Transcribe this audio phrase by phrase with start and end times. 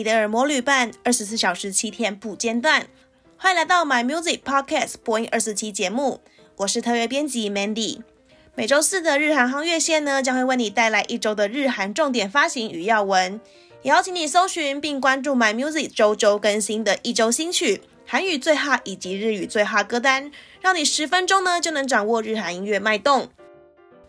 [0.00, 2.86] 你的耳膜旅伴，二十四小时七天不间断。
[3.36, 6.22] 欢迎来到 My Music Podcast 播音二十期节目，
[6.56, 8.00] 我是特约编辑 Mandy。
[8.54, 13.38] 每周四的日韩夯乐线呢，将会为你带来一周的日韩重点发行与要闻，
[13.82, 23.28] 也邀请你搜寻并关注 My Music 周周更新的一周新曲、韩语最 hot 以及日语最 hot 歌单，让你十分钟呢就能掌握日韩音乐脉动。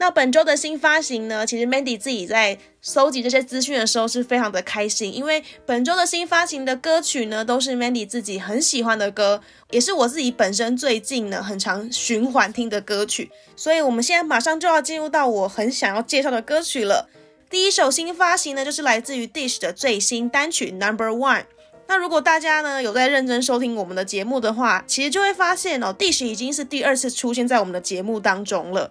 [0.00, 13.30] 那本周的新发行呢，其实 Mandy 自己在搜集这些资讯的时候是非常的开心，因为本周的新发行的歌曲呢，都是 Mandy 自己很喜欢的歌，也是我自己本身最近呢很常循环听的歌曲。
[13.54, 17.06] 所以，我们现在马上就要进入到我很想要介绍的歌曲了。
[17.50, 21.44] 第一首新发行呢，就是来自于 Dish 的最新单曲 Number One。
[21.88, 28.90] 那如果大家呢有在认真收听我们的节目的话，其实就会发现哦，Dish 已经是第二次出现在我们的节目当中了。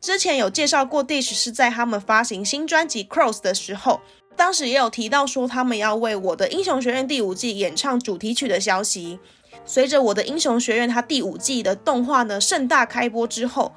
[0.00, 4.00] 之前有介绍过，Dish 是在他们发行新专辑《Cross》的时候，
[4.36, 9.18] 当时也有提到说他们要为《我的英雄学院》第五季演唱主题曲的消息。
[9.66, 13.74] 随着《我的英雄学院》它第五季的动画呢盛大开播之后，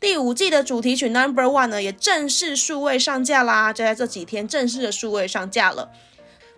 [0.00, 5.90] 第五季的主题曲《Number One》呢也正式数位上架啦，就在这几天正式的数位上架了。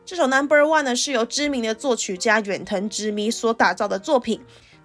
[0.07, 4.41] 这首《Number One》呢是由知名的作曲家远藤直弥所打造的作品。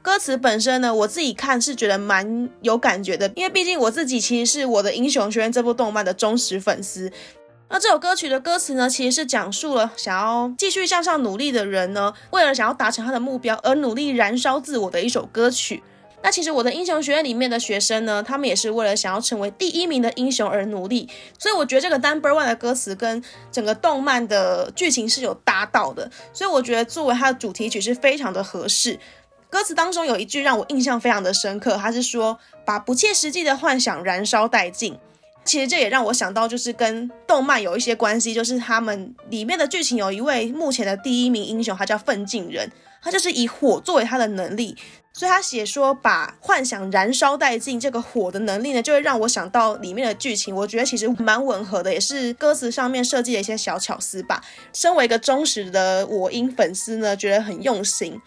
[0.05, 7.11] 歌词本身呢，我自己看是觉得蛮有感觉的，因为毕竟我自己其实是我的英雄学院这部动漫的忠实粉丝。
[7.71, 15.81] 那这首歌曲的歌词呢，其实是讲述了想要继续向上努力的人呢，为了想要达成他的目标而努力燃烧自我的一首歌曲。
[16.21, 21.09] 那其实我的英雄学院里面的学生呢，他们也是为了想要成为第一名的英雄而努力。
[21.39, 28.99] 所以我觉得这个 Number One 的歌词跟整个动漫的剧情是有搭到的，所以我觉得作为它的主题曲是非常的合适。
[29.49, 34.97] 歌词当中有一句让我印象非常的深刻，他是说把不切实际的幻想燃烧殆尽。
[35.45, 44.75] 其实这也让我想到，就是跟动漫有一些关系，就是他们里面的剧情有一位目前的第一名英雄，他叫奋进人，他就是以火作为他的能力，
[45.13, 50.55] 所以他写说把幻想燃烧殆尽这个火的能力呢，就会让我想到里面的剧情。
[50.55, 54.43] 我觉得其实蛮吻合的，也是歌词上面设计的一些小巧思吧。
[54.73, 58.19] 身为一个忠实的我音粉丝呢，觉得很用心。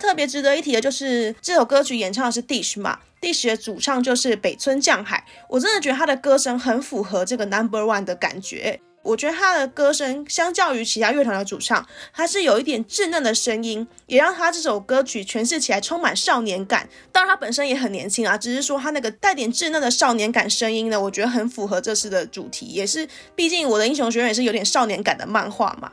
[0.00, 8.80] 特别值得一提的就是这首歌曲演唱的是 Dish 嘛，Dish 的主唱就是北村匠海，我真的觉得他的歌声很符合这个 Number One 的感觉。
[9.02, 16.86] 我觉得他的歌声相较于其他乐团的主唱，他是有一点稚嫩的声音，也让他这首歌曲诠释起来充满少年感。
[17.10, 25.90] 当然他本身也很年轻啊，只是说他那个带点稚嫩的少年感声音呢，我觉得很符合这次的主题，也是毕竟我的英雄学院也是有点少年感的漫画嘛。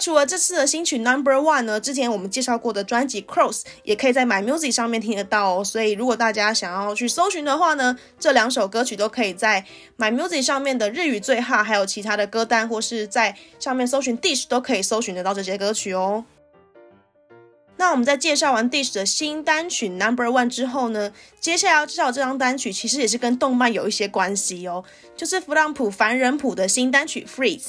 [0.00, 5.62] 除了这次的新曲 Number One 呢，之前我们介绍过的专辑 Cross 也可以在 My Music 上面听得到哦。
[5.62, 9.64] 所以如果大家想要去搜寻的话呢，这两首歌曲都可以在
[9.98, 16.24] My Music 上面的日语最 hot，还有其他的歌单，或是在上面搜寻 Dish 都可以搜寻得到这些歌曲哦。
[17.76, 24.84] 那我们在介绍完 Dish 的新单曲 Number One 之后呢，接下来要介绍这张单曲其实也是跟动漫有一些关系哦，
[25.16, 27.68] 就是弗朗普凡人谱的新单曲 Freeze。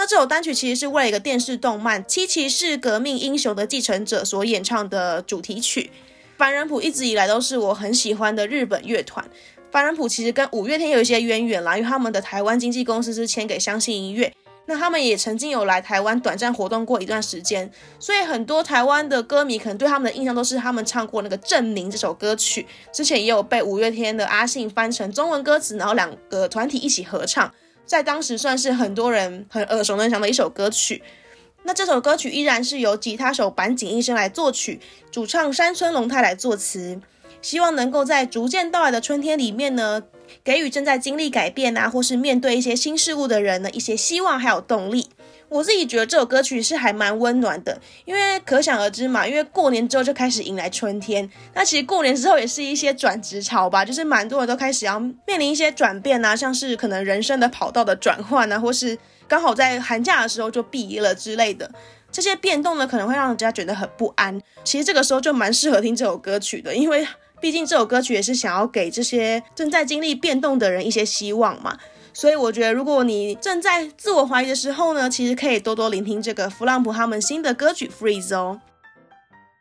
[0.00, 5.90] 那这首单曲其实是为了一个电视动漫《七骑士革命英雄的继承者》所演唱的主题曲。
[6.38, 9.22] 凡人谱一直以来都是我很喜欢的日本乐团。
[9.70, 14.32] 凡人谱其实跟五月天有一些渊源啦，因为他们的台湾经纪公司是签给相信音乐。
[14.64, 22.66] 那他们也曾经有来台湾短暂活动过一段时间，所以很多台湾的歌迷可能对他们的印象都是他们唱过那个《证明》这首歌曲。
[22.90, 27.52] 之前也有被五月天的阿信翻成中文歌词，然后两个团体一起合唱。
[27.90, 31.02] 在当时算是很多人很耳熟能详的一首歌曲。
[31.64, 34.78] 那这首歌曲依然是由吉他手坂井一生来作曲，
[35.10, 37.00] 主唱山村龙太来作词。
[37.42, 40.04] 希望能够在逐渐到来的春天里面呢，
[40.44, 45.08] 给予正在经历改变啊，或是面对一些新事物的人呢，一些希望还有动力。
[45.50, 51.28] 我自己觉得这首歌曲是还蛮温暖的，因为可想而知嘛，因为过年之后就开始迎来春天。
[51.54, 61.68] 那其实过年之后也是一些转职潮吧，就是蛮多人都开始要面临一些转变啊，像是可能人生的跑道的转换啊，或是刚好在寒假的时候就毕业了之类的。
[62.12, 64.40] 这些变动呢，可能会让人家觉得很不安。
[64.62, 67.06] 其实这个时候就蛮适合听这首歌曲的，因为
[67.40, 71.76] 毕竟这首歌曲也是想要给这些正在经历变动的人一些希望嘛。
[72.20, 78.60] 所以我觉得，如果你正在自我怀疑的时候呢，其实可以多多聆听这个弗朗普他们新的歌曲《Freeze》哦。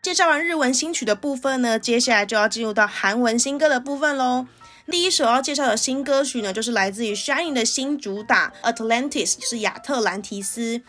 [0.02, 4.46] 介绍完日文新曲的部分呢，接下来就要进入到韩文新歌的部分喽。
[4.92, 10.82] 第一首要介绍的新歌曲呢，就是来自于 SHINee 的新主打《Atlantis》，是亚特兰提斯。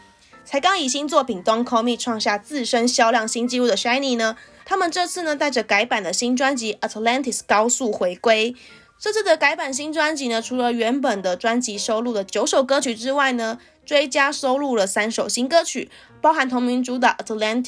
[0.45, 8.57] 才刚以新作品《Don't Call Me》创下自身销量新纪录的 SHINee 呢，他们这次呢带着改版的新专辑《Atlantis》高速回归。
[9.01, 17.65] 这次的改版新专辑呢，除了原本的专辑收录的九首歌曲之外呢，追加收录了三首新歌曲，包含同名主打《Atlantis》。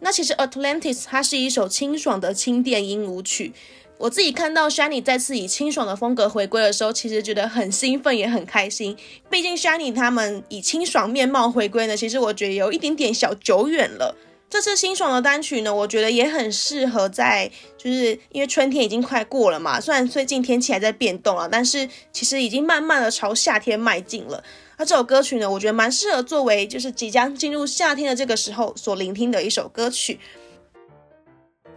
[0.00, 3.52] 那其实《Atlantis》它是一首清爽的轻电音舞曲。
[3.98, 8.96] 我自己看到 Shiny 再次以清爽的风格回归的时候，其实觉得很兴奋，也很开心。
[9.28, 14.16] 毕竟 Shiny 他们以清爽面貌回归呢，其实我觉得有一点点小久远了。
[14.50, 24.42] 这次清爽的单曲呢，我觉得也很适合在，就是因为春天已经快过了嘛，虽然最近天气还在变动啊，但是其实已经慢慢的朝夏天迈进了。
[24.78, 30.18] 那这首歌曲呢，我觉得蛮适合作为就是即将进入夏天的这个时候所聆听的一首歌曲。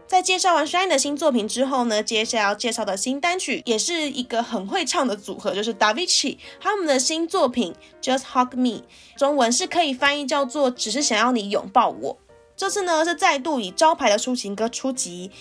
[0.08, 8.84] 在介绍完 Shiny 的新作品之后呢，接下来要介绍的新单曲也是一个很会唱的组合，就是 Davichi 他们的新作品 Just Hug Me，
[9.18, 12.18] 中文是可以翻译叫做“只是想要你拥抱我”。
[12.62, 15.32] 这次呢是再度以招牌的抒情歌出击。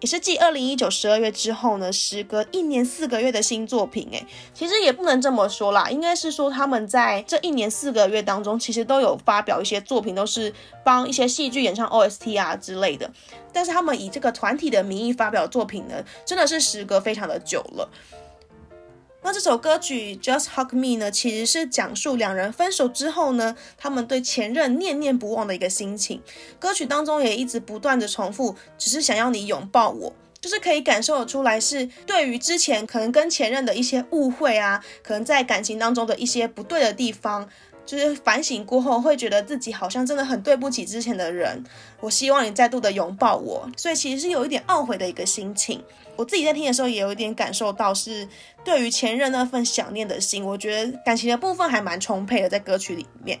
[0.00, 4.08] 也是继二零一九十二月之后呢，时隔一年四个月的新作品。
[4.12, 13.10] 诶，其实也不能这么说啦，应该是说他们在这一年四个月当中，其实都有发表一些作品，都是帮一些戏剧演唱 OST 啊之类的。
[13.52, 17.86] 但是他们以这个团体的名义发表作品呢，真的是时隔非常的久了。
[19.22, 26.22] 那这首歌曲《Just Hug Me》呢，其实是讲述两人分手之后呢，他们对前任念念不忘的一个心情。
[26.58, 37.46] 歌曲当中也一直不断的重复，只是想要你拥抱我，就是可以感受得出来是对于之前可能跟前任的一些误会啊，可能在感情当中的一些不对的地方。
[37.96, 41.64] 就是反省过后，会觉得自己好像真的很对不起之前的人。
[41.98, 45.82] 我希望你再度的拥抱我，所以其实是有一点懊悔的一个心情。
[46.14, 48.28] 我自己在听的时候，也有一点感受到是
[48.62, 50.44] 对于前任那份想念的心。
[50.44, 53.40] 我觉得感情的部分还蛮充沛的，在歌曲里面。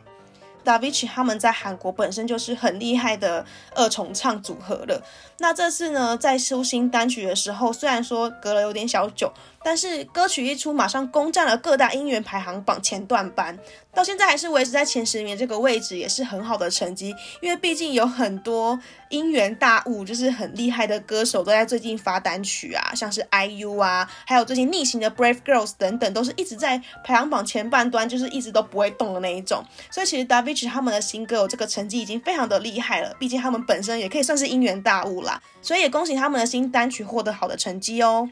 [0.62, 5.02] Davichi 他们在韩国本身就是很厉害的二重唱组合了。
[5.38, 9.32] 那这次呢，在出新单曲的时候，虽然说隔了有点小久。
[9.62, 13.58] 但是歌曲一出，马上攻占了各大音源排行榜前段班，
[13.92, 17.14] 到现在还是维持在前十名这个位置，也是很好的成绩。
[17.42, 18.78] 因为毕竟有很多
[19.10, 29.62] 音源大物，就是很厉害的歌手都在最近发单曲啊，像是 IU 啊，还有最近逆行的 Brave Girls 等等，都是一直在排行榜前半端，就是一直都不会动的那一种。
[29.90, 35.42] 所以其实 Davichi 他们的新歌有这个成绩已经非常的厉害了，毕竟他们本身也可以算是音源大物啦。
[35.60, 38.30] 所以也恭喜他们的新单曲获得好的成绩哦。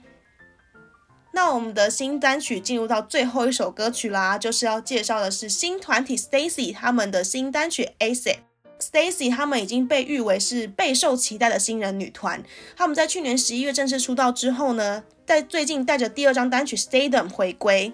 [1.41, 8.39] 那我们的新单曲进入到最后一首歌曲啦，就是要介绍的是新团体 Stacy 他们的新单曲 Acid。
[8.81, 12.43] Stacy 他们已经被誉为是备受期待的新人女团，
[12.77, 17.93] 他们在去年十一月正式出道之后呢，在最近带着第二张单曲 Stadium 回归。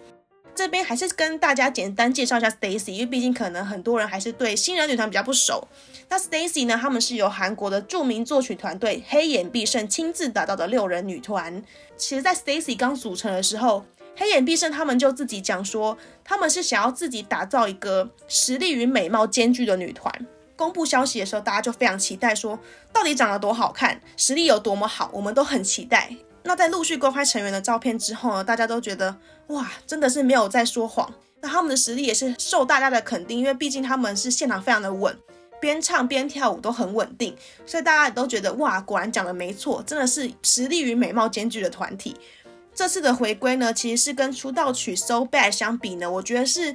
[0.54, 5.66] 这边还是跟大家简单介绍一下 Stacy，因为毕竟可能很多人还是对新人女团比较不熟。
[6.08, 11.62] 那 Stacy 呢，他们是由韩国的著名作曲团队黑眼必胜亲自打造的六人女团。
[11.96, 13.84] 其实，在 Stacy 刚组成的时候，
[14.16, 20.12] 黑眼必胜他们就自己讲说，他们是想要自己打造一个实力与美貌兼具的女团。
[20.56, 22.56] 公布消息的时候，大家就非常期待说，
[22.92, 26.14] 到底长得多好看，实力有多么好，我们都很期待。
[26.44, 29.16] 那在陆续公开成员的照片之后呢，大家都觉得
[29.48, 31.12] 哇，真的是没有在说谎。
[31.40, 35.18] 那他们的实力也是受大家的肯定，因为毕竟他们是现场非常的稳，
[35.60, 37.36] 边唱边跳舞都很稳定，
[37.66, 42.16] 所以大家也都觉得哇，果然讲的没错，真的是实力与美貌兼具的团体。
[42.74, 46.74] 这次的回归呢，其实是跟出道曲《So Bad》相比呢，我觉得是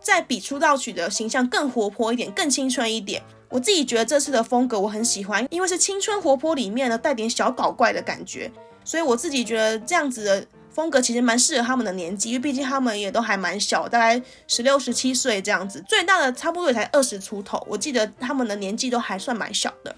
[0.00, 3.22] 在比出道曲的形象更活泼一点，更青春一点。
[3.48, 8.50] 我自己觉得这次的风格我很喜欢，因为是青春活泼里面呢带点小搞怪的感觉。
[8.88, 17.62] 所以我自己觉得这样子的风格其实蛮适合他们的年纪，因为毕竟他们也都还蛮小，大概十六、十七岁这样子，最大的差不多也才二十出头。
[17.68, 19.94] 我记得他们的年纪都还算蛮小的。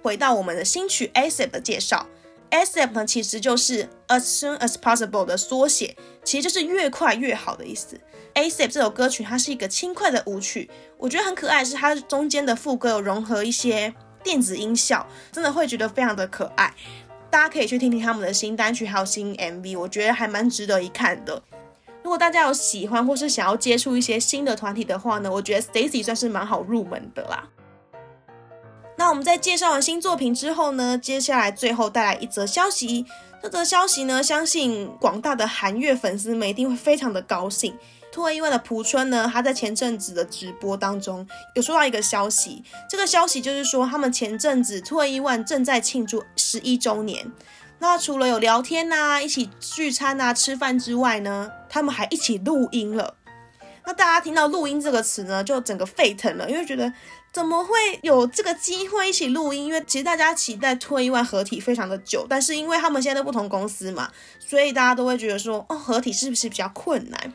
[0.00, 2.06] 回到我们的新曲 ASAP 的介绍
[2.50, 8.00] ，ASAP 呢其实就是 As Soon As Possible 的缩写，其实就是越快越好的意思。
[8.32, 13.92] ASAP 这首歌曲它是一个轻快的舞曲，我觉得很可爱，是它中间的副歌有融合一些
[14.24, 16.72] 电子音效，真的会觉得非常的可爱。
[17.32, 21.42] 大家可以去听听他们的新单曲，还有新 MV，我觉得还蛮值得一看的。
[22.02, 27.48] 如果大家有喜欢或是想要接触一些新的团体的话呢，我觉得 Stacy 算是蛮好入门的啦。
[28.98, 33.06] 那我们在介绍完新作品之后呢，接下来最后带来一则消息。
[33.42, 37.76] 这则消息呢，相信广大的韩月粉丝们一定会非常的高兴。
[38.12, 47.32] 突然意外的朴春呢，他在前阵子的直播当中有说到一个消息，这个消息就是说他们前阵子突然意外正在庆祝十一周年。
[47.80, 53.16] 那除了有聊天呐、一起聚餐呐、吃饭之外呢，他们还一起录音了。
[53.92, 56.92] 大家听到录音这个词呢，就整个沸腾了，因为觉得
[57.32, 57.70] 怎么会
[58.02, 59.66] 有这个机会一起录音？
[59.66, 67.32] 因为其实大家期待 2NE1 合体非常的久，但是因为他们现在都不同公司嘛，所以大家都会觉得说，哦，合体是不是比较困难？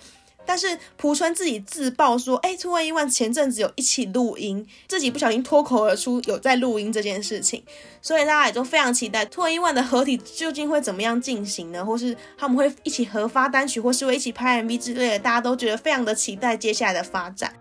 [0.47, 7.61] 但是朴春自己自曝说，哎，2NE1 前阵子有一起录音，自己不小心脱口而出有在录音这件事情，
[8.01, 11.85] 所以大家也都非常期待 2NE1 的合体究竟会怎么样进行呢？
[11.85, 17.53] 或是他们会一起合发单曲，或是会一起拍 MV 之类的，大家都觉得非常的期待接下来的发展。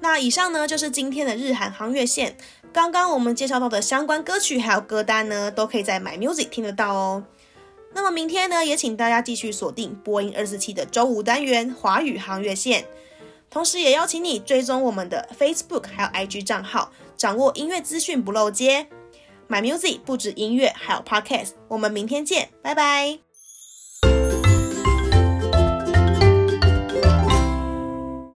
[0.00, 2.36] 那以上呢，就是今天的日韩夯乐线。
[2.72, 7.24] 刚刚我们介绍到的相关歌曲还有歌单呢，都可以在 My Music 听得到哦。
[7.94, 12.86] 那么明天呢，也请大家继续锁定播音二四七的周五单元华语夯乐线，
[13.50, 18.86] 同时也邀请你追踪我们的 Facebook 还有 IG 账号，掌握音乐资讯不漏接。
[19.48, 21.50] My Music 不止音乐，还有 Podcast。
[21.68, 23.31] 我们明天见，拜拜。